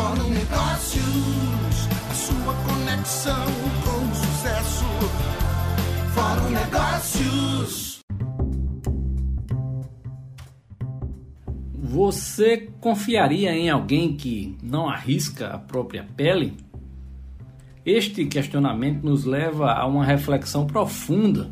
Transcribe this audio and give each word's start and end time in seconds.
Fórum 0.00 0.30
Negócios, 0.30 1.88
a 2.10 2.14
sua 2.14 2.54
conexão 2.54 3.44
com 3.84 4.10
o 4.10 4.14
sucesso. 4.14 4.84
Fórum 6.14 6.50
Negócios. 6.50 8.00
Você 11.74 12.70
confiaria 12.80 13.52
em 13.52 13.68
alguém 13.68 14.16
que 14.16 14.56
não 14.62 14.88
arrisca 14.88 15.48
a 15.48 15.58
própria 15.58 16.06
pele? 16.16 16.54
Este 17.84 18.24
questionamento 18.24 19.04
nos 19.04 19.26
leva 19.26 19.70
a 19.72 19.86
uma 19.86 20.06
reflexão 20.06 20.66
profunda 20.66 21.50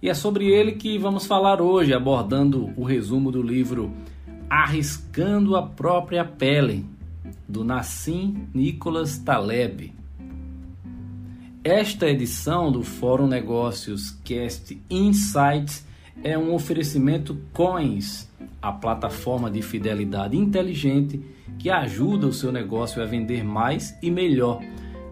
e 0.00 0.08
é 0.08 0.14
sobre 0.14 0.46
ele 0.46 0.72
que 0.72 0.96
vamos 0.96 1.26
falar 1.26 1.60
hoje, 1.60 1.92
abordando 1.92 2.72
o 2.78 2.84
resumo 2.84 3.30
do 3.30 3.42
livro 3.42 3.92
Arriscando 4.48 5.54
a 5.54 5.62
Própria 5.62 6.24
Pele, 6.24 6.93
do 7.48 7.64
Nassim 7.64 8.48
Nicholas 8.52 9.18
Taleb. 9.18 9.92
Esta 11.62 12.06
edição 12.08 12.70
do 12.70 12.82
Fórum 12.82 13.26
Negócios 13.26 14.10
Cast 14.22 14.80
Insights 14.90 15.86
é 16.22 16.36
um 16.36 16.54
oferecimento 16.54 17.38
Coins, 17.52 18.28
a 18.60 18.70
plataforma 18.70 19.50
de 19.50 19.62
fidelidade 19.62 20.36
inteligente 20.36 21.24
que 21.58 21.70
ajuda 21.70 22.26
o 22.26 22.32
seu 22.32 22.52
negócio 22.52 23.02
a 23.02 23.06
vender 23.06 23.42
mais 23.44 23.96
e 24.02 24.10
melhor. 24.10 24.60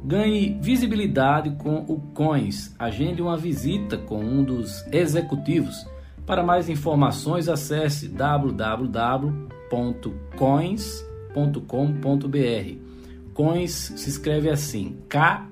Ganhe 0.05 0.59
visibilidade 0.61 1.51
com 1.53 1.77
o 1.89 2.01
Coins. 2.13 2.75
Agende 2.79 3.23
uma 3.23 3.37
visita 3.37 3.97
com 3.97 4.19
um 4.19 4.43
dos 4.43 4.85
executivos. 4.93 5.87
Para 6.27 6.43
mais 6.43 6.69
informações, 6.69 7.49
acesse 7.49 8.09
www.coins.com.br. 11.33 12.77
Coins 13.35 13.93
se 13.97 14.09
escreve 14.09 14.49
assim: 14.51 14.97
K-O-I-N-Z. 15.09 15.49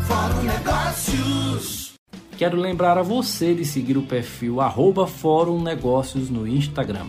Fórum 0.00 0.42
Negócios. 0.42 1.94
Quero 2.36 2.58
lembrar 2.58 2.98
a 2.98 3.02
você 3.02 3.54
de 3.54 3.64
seguir 3.64 3.96
o 3.96 4.02
perfil 4.02 4.60
arroba 4.60 5.06
Fórum 5.06 5.62
Negócios 5.62 6.28
no 6.28 6.46
Instagram. 6.46 7.06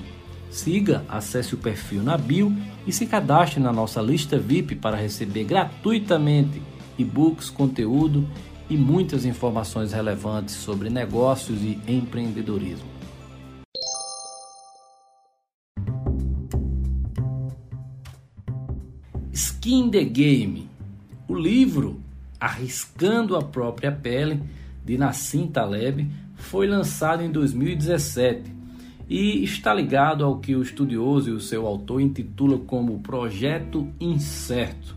Siga, 0.50 1.04
acesse 1.10 1.54
o 1.54 1.58
perfil 1.58 2.02
na 2.02 2.18
bio 2.18 2.56
e 2.88 2.94
se 2.94 3.06
cadastre 3.06 3.60
na 3.60 3.74
nossa 3.74 4.02
lista 4.02 4.40
VIP 4.40 4.76
para 4.76 4.96
receber 4.96 5.44
gratuitamente 5.44 6.62
e-books, 6.98 7.50
conteúdo 7.50 8.26
e 8.70 8.78
muitas 8.78 9.26
informações 9.26 9.92
relevantes 9.92 10.56
sobre 10.56 10.90
negócios 10.90 11.62
e 11.62 11.78
empreendedorismo. 11.88 12.97
Skin 19.38 19.92
the 19.92 20.04
Game, 20.04 20.68
o 21.28 21.36
livro 21.36 22.02
Arriscando 22.40 23.36
a 23.36 23.44
Própria 23.44 23.92
Pele, 23.92 24.42
de 24.84 24.98
Nassim 24.98 25.46
Taleb, 25.46 26.10
foi 26.34 26.66
lançado 26.66 27.22
em 27.22 27.32
2017 27.32 28.52
e 29.08 29.44
está 29.44 29.72
ligado 29.76 30.26
ao 30.26 30.40
que 30.40 30.56
o 30.56 30.64
estudioso 30.64 31.30
e 31.30 31.34
o 31.34 31.40
seu 31.40 31.68
autor 31.68 32.02
intitula 32.02 32.58
como 32.58 32.98
Projeto 32.98 33.88
Incerto. 34.00 34.96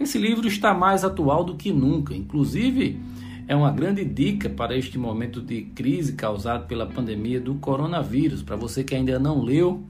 Esse 0.00 0.18
livro 0.18 0.48
está 0.48 0.74
mais 0.74 1.04
atual 1.04 1.44
do 1.44 1.54
que 1.54 1.70
nunca, 1.70 2.16
inclusive 2.16 2.98
é 3.46 3.54
uma 3.54 3.70
grande 3.70 4.04
dica 4.04 4.50
para 4.50 4.76
este 4.76 4.98
momento 4.98 5.40
de 5.40 5.62
crise 5.66 6.14
causado 6.14 6.66
pela 6.66 6.84
pandemia 6.84 7.40
do 7.40 7.54
coronavírus. 7.54 8.42
Para 8.42 8.56
você 8.56 8.82
que 8.82 8.96
ainda 8.96 9.20
não 9.20 9.40
leu, 9.40 9.84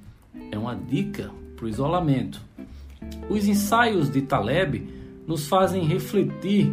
é 0.51 0.59
uma 0.59 0.75
dica 0.75 1.31
para 1.57 1.65
o 1.65 1.69
isolamento. 1.71 2.52
Os 3.29 3.47
ensaios 3.47 4.11
de 4.11 4.23
Taleb 4.23 4.89
nos 5.27 5.47
fazem 5.47 5.85
refletir 5.85 6.73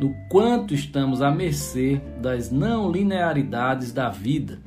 no 0.00 0.14
quanto 0.28 0.72
estamos 0.72 1.20
à 1.20 1.30
mercê 1.30 2.00
das 2.20 2.50
não 2.50 2.90
linearidades 2.90 3.92
da 3.92 4.08
vida, 4.08 4.58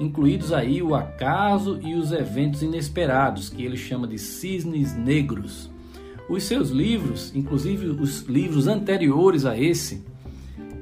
incluídos 0.00 0.52
aí 0.52 0.82
o 0.82 0.94
acaso 0.94 1.78
e 1.82 1.94
os 1.94 2.10
eventos 2.10 2.62
inesperados, 2.62 3.48
que 3.48 3.64
ele 3.64 3.76
chama 3.76 4.08
de 4.08 4.18
cisnes 4.18 4.96
negros. 4.96 5.70
Os 6.28 6.42
seus 6.42 6.70
livros, 6.70 7.34
inclusive 7.34 7.86
os 7.86 8.22
livros 8.22 8.66
anteriores 8.66 9.46
a 9.46 9.56
esse, 9.56 10.04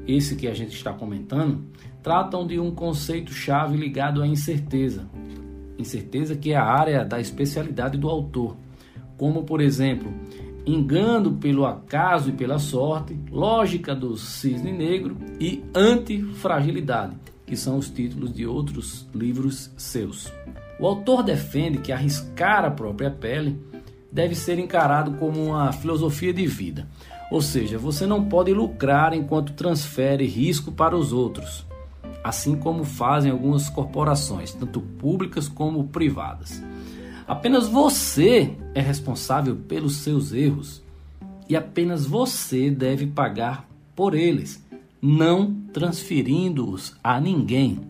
esse 0.06 0.36
que 0.36 0.48
a 0.48 0.54
gente 0.54 0.74
está 0.74 0.92
comentando, 0.92 1.64
tratam 2.02 2.46
de 2.46 2.58
um 2.58 2.70
conceito-chave 2.70 3.76
ligado 3.76 4.22
à 4.22 4.26
incerteza. 4.26 5.06
Incerteza 5.78 6.34
que 6.34 6.52
é 6.52 6.56
a 6.56 6.64
área 6.64 7.04
da 7.04 7.20
especialidade 7.20 7.98
do 7.98 8.08
autor, 8.08 8.56
como 9.18 9.42
por 9.42 9.60
exemplo, 9.60 10.10
engano 10.64 11.32
pelo 11.32 11.66
acaso 11.66 12.30
e 12.30 12.32
pela 12.32 12.58
sorte, 12.58 13.18
lógica 13.30 13.94
do 13.94 14.16
cisne 14.16 14.72
negro 14.72 15.16
e 15.40 15.62
antifragilidade, 15.74 17.16
que 17.44 17.56
são 17.56 17.76
os 17.76 17.90
títulos 17.90 18.32
de 18.32 18.46
outros 18.46 19.06
livros 19.14 19.70
seus. 19.76 20.32
O 20.80 20.86
autor 20.86 21.22
defende 21.22 21.78
que 21.78 21.92
arriscar 21.92 22.64
a 22.64 22.70
própria 22.70 23.10
pele 23.10 23.60
deve 24.10 24.34
ser 24.34 24.58
encarado 24.58 25.12
como 25.12 25.44
uma 25.44 25.72
filosofia 25.72 26.32
de 26.32 26.46
vida, 26.46 26.88
ou 27.30 27.42
seja, 27.42 27.76
você 27.76 28.06
não 28.06 28.24
pode 28.24 28.52
lucrar 28.54 29.12
enquanto 29.12 29.52
transfere 29.52 30.24
risco 30.26 30.72
para 30.72 30.96
os 30.96 31.12
outros, 31.12 31.66
assim 32.22 32.56
como 32.56 32.84
fazem 32.84 33.30
algumas 33.30 33.68
corporações, 33.68 34.52
tanto 34.52 34.80
públicas 34.80 35.48
como 35.48 35.88
privadas. 35.88 36.62
Apenas 37.28 37.68
você 37.68 38.56
é 38.74 38.80
responsável 38.80 39.54
pelos 39.54 39.96
seus 39.96 40.32
erros 40.32 40.82
e 41.46 41.54
apenas 41.54 42.06
você 42.06 42.70
deve 42.70 43.06
pagar 43.06 43.68
por 43.94 44.14
eles, 44.14 44.64
não 45.00 45.52
transferindo-os 45.70 46.96
a 47.04 47.20
ninguém. 47.20 47.80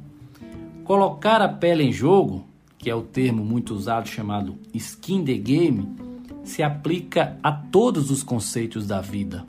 Colocar 0.82 1.40
a 1.40 1.48
pele 1.48 1.84
em 1.84 1.92
jogo, 1.92 2.46
que 2.76 2.90
é 2.90 2.94
o 2.94 3.02
termo 3.02 3.44
muito 3.44 3.74
usado 3.74 4.08
chamado 4.08 4.58
skin 4.74 5.24
the 5.24 5.34
game, 5.34 5.88
se 6.42 6.60
aplica 6.60 7.38
a 7.40 7.52
todos 7.52 8.10
os 8.10 8.24
conceitos 8.24 8.88
da 8.88 9.00
vida. 9.00 9.46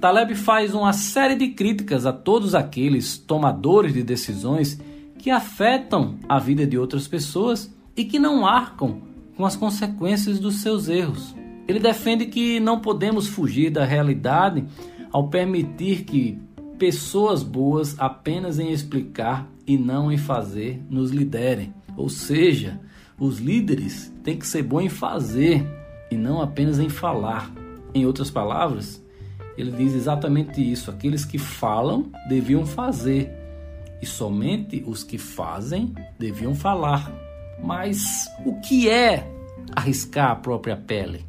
Taleb 0.00 0.34
faz 0.34 0.72
uma 0.72 0.94
série 0.94 1.34
de 1.34 1.48
críticas 1.48 2.06
a 2.06 2.12
todos 2.12 2.54
aqueles 2.54 3.18
tomadores 3.18 3.92
de 3.92 4.02
decisões 4.02 4.80
que 5.18 5.30
afetam 5.30 6.14
a 6.26 6.38
vida 6.38 6.66
de 6.66 6.78
outras 6.78 7.06
pessoas 7.06 7.70
e 7.94 8.04
que 8.04 8.18
não 8.18 8.46
arcam 8.46 9.15
com 9.36 9.44
as 9.44 9.54
consequências 9.54 10.38
dos 10.38 10.56
seus 10.56 10.88
erros. 10.88 11.34
Ele 11.68 11.78
defende 11.78 12.26
que 12.26 12.58
não 12.60 12.80
podemos 12.80 13.26
fugir 13.26 13.70
da 13.70 13.84
realidade 13.84 14.64
ao 15.12 15.28
permitir 15.28 16.04
que 16.04 16.38
pessoas 16.78 17.42
boas 17.42 17.98
apenas 17.98 18.58
em 18.58 18.70
explicar 18.70 19.48
e 19.66 19.76
não 19.76 20.10
em 20.12 20.16
fazer 20.16 20.82
nos 20.88 21.10
liderem. 21.10 21.74
Ou 21.96 22.08
seja, 22.08 22.80
os 23.18 23.38
líderes 23.38 24.12
têm 24.22 24.38
que 24.38 24.46
ser 24.46 24.62
bons 24.62 24.82
em 24.82 24.88
fazer 24.88 25.66
e 26.10 26.16
não 26.16 26.40
apenas 26.40 26.78
em 26.78 26.88
falar. 26.88 27.50
Em 27.94 28.04
outras 28.04 28.30
palavras, 28.30 29.02
ele 29.56 29.72
diz 29.72 29.94
exatamente 29.94 30.60
isso: 30.60 30.90
aqueles 30.90 31.24
que 31.24 31.38
falam 31.38 32.10
deviam 32.28 32.66
fazer, 32.66 33.30
e 34.02 34.06
somente 34.06 34.84
os 34.86 35.02
que 35.02 35.16
fazem 35.16 35.94
deviam 36.18 36.54
falar. 36.54 37.25
Mas 37.66 38.30
o 38.44 38.60
que 38.60 38.88
é 38.88 39.28
arriscar 39.74 40.30
a 40.30 40.36
própria 40.36 40.76
pele? 40.76 41.26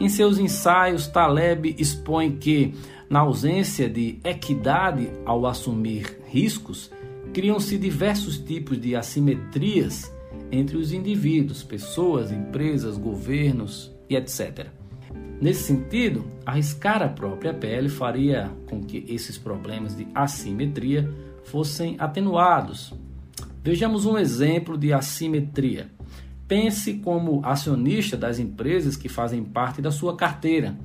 Em 0.00 0.08
seus 0.08 0.38
ensaios, 0.38 1.06
Taleb 1.06 1.76
expõe 1.78 2.32
que, 2.36 2.74
na 3.10 3.20
ausência 3.20 3.86
de 3.86 4.18
equidade 4.24 5.10
ao 5.26 5.44
assumir 5.44 6.22
riscos, 6.26 6.90
criam-se 7.34 7.76
diversos 7.76 8.38
tipos 8.38 8.80
de 8.80 8.96
assimetrias 8.96 10.10
entre 10.50 10.78
os 10.78 10.90
indivíduos, 10.90 11.62
pessoas, 11.62 12.32
empresas, 12.32 12.96
governos 12.96 13.92
e 14.08 14.16
etc. 14.16 14.68
Nesse 15.38 15.64
sentido, 15.64 16.24
arriscar 16.46 17.02
a 17.02 17.08
própria 17.08 17.52
pele 17.52 17.90
faria 17.90 18.50
com 18.70 18.82
que 18.82 19.04
esses 19.06 19.36
problemas 19.36 19.94
de 19.94 20.08
assimetria 20.14 21.12
fossem 21.44 21.96
atenuados. 21.98 22.94
Vejamos 23.64 24.04
um 24.04 24.18
exemplo 24.18 24.76
de 24.76 24.92
assimetria. 24.92 25.90
Pense 26.46 26.92
como 26.98 27.40
acionista 27.42 28.14
das 28.14 28.38
empresas 28.38 28.94
que 28.94 29.08
fazem 29.08 29.42
parte 29.42 29.80
da 29.80 29.90
sua 29.90 30.14
carteira. 30.14 30.76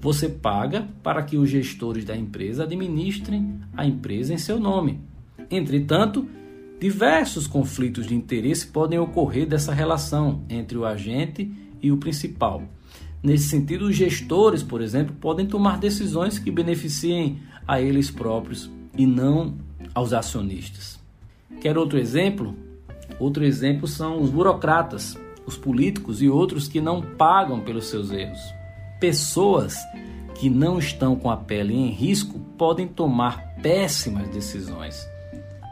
Você 0.00 0.28
paga 0.28 0.86
para 1.02 1.24
que 1.24 1.36
os 1.36 1.50
gestores 1.50 2.04
da 2.04 2.16
empresa 2.16 2.62
administrem 2.62 3.58
a 3.76 3.84
empresa 3.84 4.32
em 4.32 4.38
seu 4.38 4.60
nome. 4.60 5.00
Entretanto, 5.50 6.24
diversos 6.78 7.48
conflitos 7.48 8.06
de 8.06 8.14
interesse 8.14 8.68
podem 8.68 9.00
ocorrer 9.00 9.48
dessa 9.48 9.74
relação 9.74 10.44
entre 10.48 10.78
o 10.78 10.84
agente 10.84 11.52
e 11.82 11.90
o 11.90 11.96
principal. 11.96 12.62
Nesse 13.20 13.48
sentido, 13.48 13.86
os 13.86 13.96
gestores, 13.96 14.62
por 14.62 14.80
exemplo, 14.80 15.16
podem 15.20 15.46
tomar 15.46 15.80
decisões 15.80 16.38
que 16.38 16.52
beneficiem 16.52 17.40
a 17.66 17.80
eles 17.80 18.08
próprios 18.08 18.70
e 18.96 19.04
não 19.04 19.56
aos 19.92 20.12
acionistas. 20.12 20.99
Quer 21.58 21.78
outro 21.78 21.98
exemplo? 21.98 22.54
Outro 23.18 23.44
exemplo 23.44 23.86
são 23.88 24.20
os 24.20 24.30
burocratas. 24.30 25.16
os 25.46 25.56
políticos 25.56 26.22
e 26.22 26.28
outros 26.28 26.68
que 26.68 26.80
não 26.80 27.02
pagam 27.02 27.60
pelos 27.60 27.86
seus 27.86 28.12
erros. 28.12 28.38
Pessoas 29.00 29.76
que 30.38 30.48
não 30.48 30.78
estão 30.78 31.16
com 31.16 31.28
a 31.28 31.36
pele 31.36 31.74
em 31.74 31.90
risco 31.90 32.38
podem 32.56 32.86
tomar 32.86 33.56
péssimas 33.60 34.28
decisões, 34.28 35.04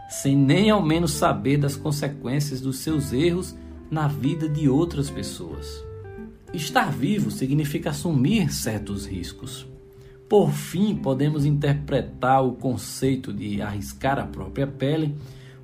sem 0.08 0.36
nem 0.36 0.68
ao 0.68 0.82
menos 0.82 1.12
saber 1.12 1.58
das 1.58 1.76
consequências 1.76 2.60
dos 2.60 2.78
seus 2.78 3.12
erros 3.12 3.54
na 3.90 4.08
vida 4.08 4.48
de 4.48 4.68
outras 4.68 5.08
pessoas. 5.08 5.84
Estar 6.52 6.90
vivo 6.90 7.30
significa 7.30 7.90
assumir 7.90 8.52
certos 8.52 9.06
riscos. 9.06 9.66
Por 10.28 10.50
fim, 10.50 10.96
podemos 10.96 11.44
interpretar 11.44 12.44
o 12.44 12.52
conceito 12.52 13.32
de 13.32 13.62
arriscar 13.62 14.18
a 14.18 14.26
própria 14.26 14.66
pele 14.66 15.14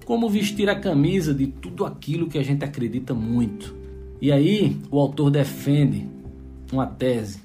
como 0.04 0.28
vestir 0.28 0.68
a 0.68 0.78
camisa 0.78 1.32
de 1.34 1.46
tudo 1.46 1.84
aquilo 1.84 2.28
que 2.28 2.38
a 2.38 2.42
gente 2.42 2.64
acredita 2.64 3.14
muito. 3.14 3.74
E 4.20 4.30
aí, 4.30 4.76
o 4.90 4.98
autor 4.98 5.30
defende 5.30 6.06
uma 6.72 6.86
tese 6.86 7.44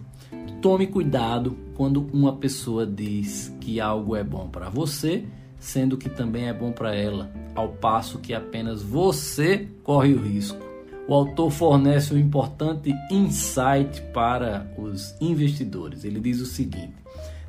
Tome 0.61 0.88
cuidado 0.88 1.56
quando 1.73 2.09
uma 2.11 2.35
pessoa 2.35 2.85
diz 2.85 3.56
que 3.61 3.79
algo 3.79 4.13
é 4.13 4.23
bom 4.25 4.50
para 4.50 4.67
você, 4.67 5.23
sendo 5.57 5.97
que 5.97 6.09
também 6.09 6.50
é 6.50 6.53
bom 6.53 6.73
para 6.73 6.94
ela, 6.94 7.31
ao 7.56 7.69
passo 7.69 8.19
que 8.19 8.33
apenas 8.33 8.83
você 8.83 9.69
corre 9.85 10.13
o 10.13 10.21
risco. 10.21 10.59
O 11.07 11.13
autor 11.13 11.50
fornece 11.50 12.13
um 12.13 12.17
importante 12.17 12.94
insight 13.09 14.01
para 14.13 14.69
os 14.77 15.15
investidores. 15.21 16.03
Ele 16.03 16.19
diz 16.19 16.41
o 16.41 16.45
seguinte: 16.45 16.94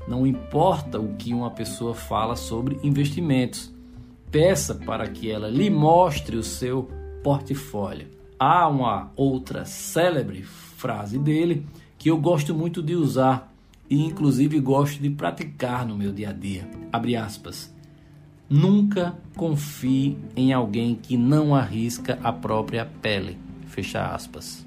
não 0.06 0.24
importa 0.24 1.00
o 1.00 1.16
que 1.16 1.34
uma 1.34 1.50
pessoa 1.50 1.92
fala 1.92 2.36
sobre 2.36 2.78
investimentos, 2.84 3.72
peça 4.30 4.74
para 4.74 5.08
que 5.08 5.30
ela 5.30 5.48
lhe 5.48 5.68
mostre 5.68 6.36
o 6.36 6.42
seu 6.42 6.88
portfólio. 7.22 8.08
Há 8.38 8.68
uma 8.68 9.12
outra 9.16 9.64
célebre 9.64 10.42
frase 10.42 11.18
dele 11.18 11.66
que 11.98 12.10
eu 12.10 12.16
gosto 12.16 12.54
muito 12.54 12.82
de 12.82 12.94
usar 12.94 13.52
e 13.88 14.04
inclusive 14.04 14.58
gosto 14.60 15.02
de 15.02 15.10
praticar 15.10 15.84
no 15.84 15.96
meu 15.96 16.12
dia 16.12 16.30
a 16.30 16.32
dia. 16.32 16.70
Abre 16.92 17.16
aspas. 17.16 17.74
Nunca 18.48 19.14
confie 19.36 20.16
em 20.34 20.52
alguém 20.52 20.94
que 20.94 21.16
não 21.16 21.54
arrisca 21.54 22.18
a 22.22 22.32
própria 22.32 22.86
pele. 23.02 23.38
Fecha 23.66 24.06
aspas. 24.14 24.66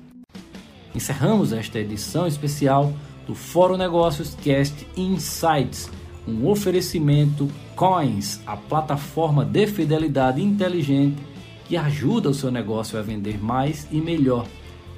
Encerramos 0.93 1.51
esta 1.51 1.79
edição 1.79 2.27
especial 2.27 2.93
do 3.25 3.33
Fórum 3.33 3.77
Negócios 3.77 4.35
Cast 4.35 4.85
Insights, 4.95 5.89
um 6.27 6.47
oferecimento 6.47 7.49
Coins, 7.75 8.39
a 8.45 8.55
plataforma 8.55 9.43
de 9.43 9.65
fidelidade 9.67 10.41
inteligente 10.41 11.21
que 11.65 11.75
ajuda 11.77 12.29
o 12.29 12.33
seu 12.33 12.51
negócio 12.51 12.99
a 12.99 13.01
vender 13.01 13.43
mais 13.43 13.87
e 13.91 13.99
melhor 13.99 14.45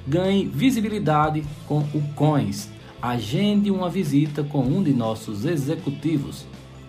ganhe 0.06 0.46
visibilidade 0.46 1.44
com 1.66 1.78
o 1.78 2.02
Coins. 2.14 2.70
Agende 3.00 3.70
uma 3.70 3.88
visita 3.90 4.44
com 4.44 4.60
um 4.60 4.82
de 4.82 4.92
nossos 4.92 5.44
executivos. 5.44 6.44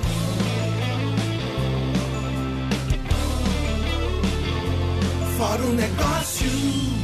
Fórum 5.39 5.73
Negócios. 5.73 6.96